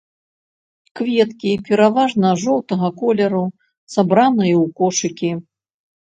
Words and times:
Кветкі 0.99 1.51
пераважна 1.67 2.27
жоўтага 2.45 2.89
колеру, 3.03 3.43
сабраныя 3.99 4.55
ў 4.63 4.65
кошыкі. 4.83 5.31